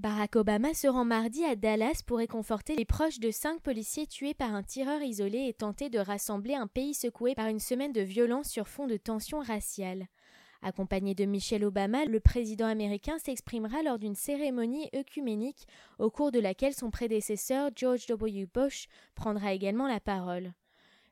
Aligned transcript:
Barack 0.00 0.36
Obama 0.36 0.72
se 0.72 0.86
rend 0.86 1.04
mardi 1.04 1.44
à 1.44 1.56
Dallas 1.56 2.00
pour 2.06 2.16
réconforter 2.16 2.74
les 2.74 2.86
proches 2.86 3.20
de 3.20 3.30
cinq 3.30 3.60
policiers 3.60 4.06
tués 4.06 4.32
par 4.32 4.54
un 4.54 4.62
tireur 4.62 5.02
isolé 5.02 5.44
et 5.46 5.52
tenter 5.52 5.90
de 5.90 5.98
rassembler 5.98 6.54
un 6.54 6.66
pays 6.66 6.94
secoué 6.94 7.34
par 7.34 7.48
une 7.48 7.60
semaine 7.60 7.92
de 7.92 8.00
violence 8.00 8.48
sur 8.48 8.66
fond 8.66 8.86
de 8.86 8.96
tensions 8.96 9.40
raciales. 9.40 10.06
Accompagné 10.62 11.14
de 11.14 11.26
Michelle 11.26 11.66
Obama, 11.66 12.06
le 12.06 12.18
président 12.18 12.64
américain 12.64 13.18
s'exprimera 13.18 13.82
lors 13.82 13.98
d'une 13.98 14.14
cérémonie 14.14 14.88
œcuménique 14.94 15.66
au 15.98 16.08
cours 16.08 16.32
de 16.32 16.40
laquelle 16.40 16.72
son 16.72 16.90
prédécesseur 16.90 17.68
George 17.76 18.06
W. 18.06 18.46
Bush 18.46 18.86
prendra 19.14 19.52
également 19.52 19.86
la 19.86 20.00
parole. 20.00 20.54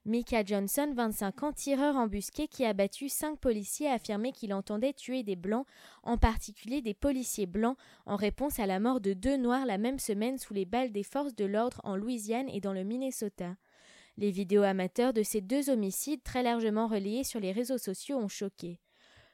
Mika 0.09 0.43
Johnson, 0.43 0.91
25 0.95 1.43
ans, 1.43 1.53
tireur 1.53 1.97
embusqué 1.97 2.49
qui 2.49 2.65
a 2.65 2.73
battu 2.73 3.11
cinq 3.11 3.39
policiers, 3.39 3.89
a 3.89 3.93
affirmé 3.93 4.33
qu'il 4.33 4.55
entendait 4.55 4.95
tuer 4.95 5.23
des 5.23 5.37
blancs, 5.37 5.67
en 6.03 6.17
particulier 6.17 6.81
des 6.81 6.95
policiers 6.95 7.45
blancs, 7.45 7.77
en 8.07 8.17
réponse 8.17 8.59
à 8.59 8.65
la 8.65 8.81
mort 8.81 9.03
de 9.03 9.13
deux 9.13 9.37
noirs 9.37 9.67
la 9.67 9.77
même 9.77 9.99
semaine 9.99 10.39
sous 10.39 10.55
les 10.55 10.65
balles 10.65 10.93
des 10.93 11.03
forces 11.03 11.35
de 11.35 11.45
l'ordre 11.45 11.83
en 11.85 11.95
Louisiane 11.95 12.49
et 12.49 12.61
dans 12.61 12.73
le 12.73 12.85
Minnesota. 12.85 13.57
Les 14.17 14.31
vidéos 14.31 14.63
amateurs 14.63 15.13
de 15.13 15.23
ces 15.23 15.43
deux 15.43 15.69
homicides, 15.69 16.23
très 16.23 16.43
largement 16.43 16.87
relayées 16.87 17.23
sur 17.23 17.39
les 17.39 17.53
réseaux 17.53 17.77
sociaux, 17.77 18.17
ont 18.17 18.29
choqué. 18.29 18.81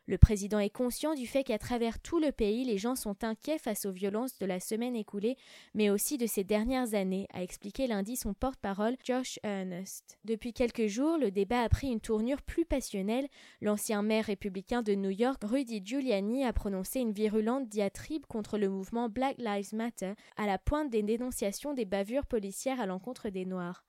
Le 0.06 0.18
président 0.18 0.58
est 0.58 0.70
conscient 0.70 1.14
du 1.14 1.26
fait 1.26 1.44
qu'à 1.44 1.58
travers 1.58 1.98
tout 1.98 2.18
le 2.18 2.30
pays, 2.30 2.64
les 2.64 2.76
gens 2.76 2.95
sont 2.95 3.24
inquiets 3.24 3.58
face 3.58 3.86
aux 3.86 3.92
violences 3.92 4.38
de 4.38 4.45
la 4.45 4.60
semaine 4.60 4.96
écoulée, 4.96 5.38
mais 5.72 5.88
aussi 5.88 6.18
de 6.18 6.26
ces 6.26 6.45
dernières 6.45 6.92
années, 6.92 7.26
a 7.32 7.42
expliqué 7.42 7.86
lundi 7.86 8.16
son 8.16 8.34
porte-parole 8.34 8.96
Josh 9.02 9.38
Ernest. 9.42 10.18
Depuis 10.24 10.52
quelques 10.52 10.88
jours, 10.88 11.16
le 11.16 11.30
débat 11.30 11.62
a 11.62 11.70
pris 11.70 11.88
une 11.88 12.00
tournure 12.00 12.42
plus 12.42 12.66
passionnelle. 12.66 13.28
L'ancien 13.62 14.02
maire 14.02 14.26
républicain 14.26 14.82
de 14.82 14.95
New 14.95 15.10
York, 15.10 15.40
Rudy 15.42 15.80
Giuliani, 15.82 16.45
a 16.45 16.52
prononcé 16.52 17.00
une 17.00 17.12
virulente 17.12 17.70
diatribe 17.70 18.26
contre 18.26 18.59
le 18.59 18.68
mouvement 18.68 19.09
Black 19.09 19.36
Lives 19.38 19.74
Matter, 19.74 20.12
à 20.36 20.45
la 20.45 20.59
pointe 20.59 20.90
des 20.90 21.02
dénonciations 21.02 21.73
des 21.73 21.86
bavures 21.86 22.26
policières 22.26 22.80
à 22.80 22.86
l'encontre 22.86 23.30
des 23.30 23.46
Noirs. 23.46 23.84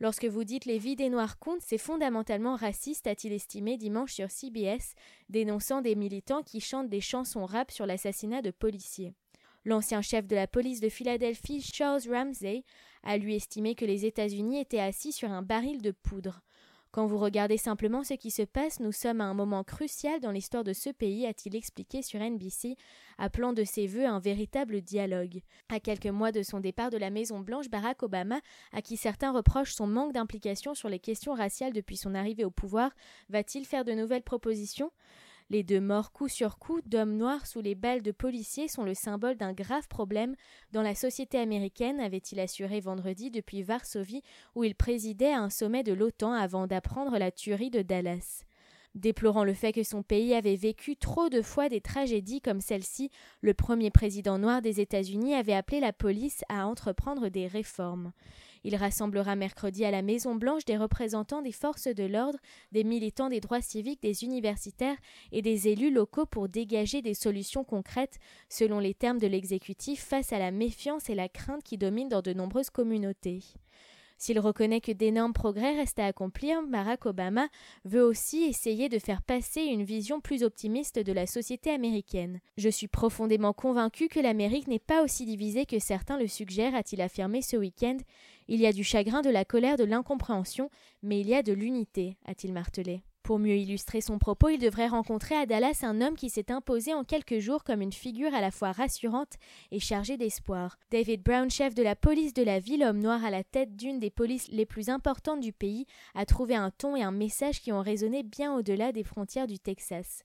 Lorsque 0.00 0.26
vous 0.26 0.44
dites 0.44 0.64
les 0.64 0.78
vies 0.78 0.94
des 0.94 1.10
Noirs 1.10 1.38
comptent, 1.38 1.62
c'est 1.62 1.76
fondamentalement 1.76 2.54
raciste, 2.54 3.08
a-t-il 3.08 3.32
estimé 3.32 3.76
dimanche 3.76 4.12
sur 4.12 4.30
CBS, 4.30 4.94
dénonçant 5.28 5.80
des 5.80 5.96
militants 5.96 6.42
qui 6.42 6.60
chantent 6.60 6.88
des 6.88 7.00
chansons 7.00 7.44
rap 7.44 7.72
sur 7.72 7.84
l'assassinat 7.84 8.40
de 8.40 8.52
policiers. 8.52 9.14
L'ancien 9.64 10.00
chef 10.00 10.26
de 10.28 10.36
la 10.36 10.46
police 10.46 10.80
de 10.80 10.88
Philadelphie, 10.88 11.60
Charles 11.60 12.02
Ramsey, 12.08 12.64
a 13.02 13.18
lui 13.18 13.34
estimé 13.34 13.74
que 13.74 13.84
les 13.84 14.06
États-Unis 14.06 14.60
étaient 14.60 14.78
assis 14.78 15.12
sur 15.12 15.30
un 15.30 15.42
baril 15.42 15.82
de 15.82 15.90
poudre. 15.90 16.42
Quand 16.90 17.06
vous 17.06 17.18
regardez 17.18 17.58
simplement 17.58 18.02
ce 18.02 18.14
qui 18.14 18.30
se 18.30 18.42
passe, 18.42 18.80
nous 18.80 18.92
sommes 18.92 19.20
à 19.20 19.24
un 19.24 19.34
moment 19.34 19.62
crucial 19.62 20.20
dans 20.20 20.30
l'histoire 20.30 20.64
de 20.64 20.72
ce 20.72 20.88
pays, 20.88 21.26
a-t-il 21.26 21.54
expliqué 21.54 22.00
sur 22.00 22.18
NBC, 22.20 22.76
appelant 23.18 23.52
de 23.52 23.62
ses 23.62 23.86
voeux 23.86 24.06
un 24.06 24.20
véritable 24.20 24.80
dialogue. 24.80 25.42
À 25.68 25.80
quelques 25.80 26.06
mois 26.06 26.32
de 26.32 26.42
son 26.42 26.60
départ 26.60 26.88
de 26.88 26.96
la 26.96 27.10
Maison 27.10 27.40
Blanche, 27.40 27.68
Barack 27.68 28.02
Obama, 28.02 28.40
à 28.72 28.80
qui 28.80 28.96
certains 28.96 29.32
reprochent 29.32 29.74
son 29.74 29.86
manque 29.86 30.14
d'implication 30.14 30.74
sur 30.74 30.88
les 30.88 30.98
questions 30.98 31.34
raciales 31.34 31.74
depuis 31.74 31.98
son 31.98 32.14
arrivée 32.14 32.46
au 32.46 32.50
pouvoir, 32.50 32.90
va-t-il 33.28 33.66
faire 33.66 33.84
de 33.84 33.92
nouvelles 33.92 34.22
propositions? 34.22 34.90
Les 35.50 35.62
deux 35.62 35.80
morts 35.80 36.12
coup 36.12 36.28
sur 36.28 36.58
coup 36.58 36.80
d'hommes 36.82 37.16
noirs 37.16 37.46
sous 37.46 37.60
les 37.60 37.74
balles 37.74 38.02
de 38.02 38.12
policiers 38.12 38.68
sont 38.68 38.84
le 38.84 38.94
symbole 38.94 39.36
d'un 39.36 39.52
grave 39.52 39.88
problème 39.88 40.34
dans 40.72 40.82
la 40.82 40.94
société 40.94 41.38
américaine, 41.38 42.00
avait-il 42.00 42.38
assuré 42.40 42.80
vendredi 42.80 43.30
depuis 43.30 43.62
Varsovie, 43.62 44.22
où 44.54 44.64
il 44.64 44.74
présidait 44.74 45.32
à 45.32 45.40
un 45.40 45.50
sommet 45.50 45.82
de 45.82 45.92
l'OTAN 45.92 46.32
avant 46.32 46.66
d'apprendre 46.66 47.18
la 47.18 47.30
tuerie 47.30 47.70
de 47.70 47.82
Dallas. 47.82 48.44
Déplorant 48.94 49.44
le 49.44 49.54
fait 49.54 49.72
que 49.72 49.82
son 49.82 50.02
pays 50.02 50.34
avait 50.34 50.56
vécu 50.56 50.96
trop 50.96 51.28
de 51.28 51.42
fois 51.42 51.68
des 51.68 51.80
tragédies 51.80 52.40
comme 52.40 52.60
celle-ci, 52.60 53.10
le 53.42 53.54
premier 53.54 53.90
président 53.90 54.38
noir 54.38 54.62
des 54.62 54.80
États-Unis 54.80 55.34
avait 55.34 55.52
appelé 55.52 55.78
la 55.78 55.92
police 55.92 56.42
à 56.48 56.66
entreprendre 56.66 57.28
des 57.28 57.46
réformes. 57.46 58.12
Il 58.64 58.74
rassemblera 58.74 59.36
mercredi 59.36 59.84
à 59.84 59.90
la 59.90 60.02
Maison 60.02 60.34
Blanche 60.34 60.64
des 60.64 60.76
représentants 60.76 61.42
des 61.42 61.52
forces 61.52 61.86
de 61.86 62.04
l'ordre, 62.04 62.38
des 62.72 62.82
militants 62.82 63.28
des 63.28 63.40
droits 63.40 63.62
civiques, 63.62 64.02
des 64.02 64.24
universitaires 64.24 64.96
et 65.32 65.42
des 65.42 65.68
élus 65.68 65.92
locaux 65.92 66.26
pour 66.26 66.48
dégager 66.48 67.02
des 67.02 67.14
solutions 67.14 67.64
concrètes, 67.64 68.18
selon 68.48 68.80
les 68.80 68.94
termes 68.94 69.18
de 69.18 69.26
l'exécutif, 69.26 70.02
face 70.02 70.32
à 70.32 70.38
la 70.38 70.50
méfiance 70.50 71.08
et 71.08 71.14
la 71.14 71.28
crainte 71.28 71.62
qui 71.62 71.78
dominent 71.78 72.08
dans 72.08 72.22
de 72.22 72.32
nombreuses 72.32 72.70
communautés. 72.70 73.44
S'il 74.18 74.40
reconnaît 74.40 74.80
que 74.80 74.90
d'énormes 74.90 75.32
progrès 75.32 75.76
restent 75.76 76.00
à 76.00 76.06
accomplir, 76.06 76.60
Barack 76.66 77.06
Obama 77.06 77.48
veut 77.84 78.02
aussi 78.02 78.42
essayer 78.42 78.88
de 78.88 78.98
faire 78.98 79.22
passer 79.22 79.62
une 79.62 79.84
vision 79.84 80.20
plus 80.20 80.42
optimiste 80.42 80.98
de 80.98 81.12
la 81.12 81.26
société 81.26 81.70
américaine. 81.70 82.40
Je 82.56 82.68
suis 82.68 82.88
profondément 82.88 83.52
convaincu 83.52 84.08
que 84.08 84.18
l'Amérique 84.18 84.66
n'est 84.66 84.80
pas 84.80 85.04
aussi 85.04 85.24
divisée 85.24 85.66
que 85.66 85.78
certains 85.78 86.18
le 86.18 86.26
suggèrent, 86.26 86.74
a-t-il 86.74 87.00
affirmé 87.00 87.42
ce 87.42 87.56
week-end. 87.56 87.98
Il 88.48 88.60
y 88.60 88.66
a 88.66 88.72
du 88.72 88.82
chagrin, 88.82 89.22
de 89.22 89.30
la 89.30 89.44
colère, 89.44 89.76
de 89.76 89.84
l'incompréhension, 89.84 90.68
mais 91.02 91.20
il 91.20 91.28
y 91.28 91.34
a 91.34 91.44
de 91.44 91.52
l'unité, 91.52 92.16
a-t-il 92.26 92.52
martelé. 92.52 93.02
Pour 93.28 93.38
mieux 93.38 93.58
illustrer 93.58 94.00
son 94.00 94.18
propos, 94.18 94.48
il 94.48 94.58
devrait 94.58 94.86
rencontrer 94.86 95.34
à 95.34 95.44
Dallas 95.44 95.80
un 95.82 96.00
homme 96.00 96.16
qui 96.16 96.30
s'est 96.30 96.50
imposé 96.50 96.94
en 96.94 97.04
quelques 97.04 97.40
jours 97.40 97.62
comme 97.62 97.82
une 97.82 97.92
figure 97.92 98.34
à 98.34 98.40
la 98.40 98.50
fois 98.50 98.72
rassurante 98.72 99.34
et 99.70 99.80
chargée 99.80 100.16
d'espoir. 100.16 100.78
David 100.90 101.22
Brown, 101.22 101.50
chef 101.50 101.74
de 101.74 101.82
la 101.82 101.94
police 101.94 102.32
de 102.32 102.42
la 102.42 102.58
ville, 102.58 102.82
homme 102.82 103.00
noir 103.00 103.22
à 103.22 103.30
la 103.30 103.44
tête 103.44 103.76
d'une 103.76 103.98
des 103.98 104.08
polices 104.08 104.48
les 104.48 104.64
plus 104.64 104.88
importantes 104.88 105.40
du 105.40 105.52
pays, 105.52 105.84
a 106.14 106.24
trouvé 106.24 106.54
un 106.54 106.70
ton 106.70 106.96
et 106.96 107.02
un 107.02 107.10
message 107.10 107.60
qui 107.60 107.70
ont 107.70 107.82
résonné 107.82 108.22
bien 108.22 108.54
au-delà 108.54 108.92
des 108.92 109.04
frontières 109.04 109.46
du 109.46 109.58
Texas. 109.58 110.24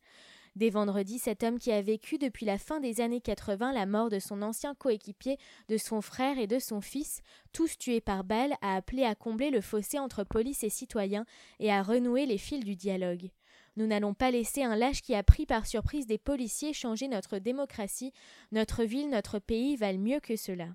Dès 0.56 0.70
vendredi, 0.70 1.18
cet 1.18 1.44
homme 1.44 1.58
qui 1.58 1.72
a 1.72 1.82
vécu 1.82 2.20
depuis 2.20 2.46
la 2.46 2.60
fin 2.60 2.80
des 2.80 3.02
années 3.02 3.22
80 3.22 3.74
la 3.74 3.88
mort 3.88 4.10
de 4.10 4.20
son 4.20 4.44
ancien 4.44 4.76
coéquipier, 4.76 5.38
de 5.68 5.78
son 5.78 6.02
frère 6.02 6.38
et 6.38 6.46
de 6.46 6.60
son 6.60 6.80
fils, 6.80 7.22
tous 7.54 7.76
tués 7.78 8.02
par 8.02 8.24
balle, 8.24 8.54
a 8.62 8.76
appelé 8.76 9.04
à 9.04 9.16
combler 9.16 9.50
le 9.50 9.62
fossé 9.62 9.98
entre 9.98 10.24
police 10.24 10.64
et 10.64 10.70
citoyens 10.70 11.26
et 11.60 11.72
à 11.72 11.82
renouer 11.82 12.28
les 12.28 12.38
fils 12.38 12.64
du 12.64 12.76
dialogue. 12.76 13.32
Nous 13.76 13.88
n'allons 13.88 14.14
pas 14.14 14.30
laisser 14.30 14.62
un 14.62 14.76
lâche 14.76 15.02
qui 15.02 15.16
a 15.16 15.24
pris 15.24 15.48
par 15.48 15.66
surprise 15.66 16.06
des 16.06 16.20
policiers 16.20 16.74
changer 16.74 17.08
notre 17.08 17.40
démocratie. 17.40 18.14
Notre 18.52 18.84
ville, 18.84 19.10
notre 19.10 19.40
pays 19.40 19.76
valent 19.76 20.00
mieux 20.00 20.20
que 20.20 20.36
cela. 20.36 20.68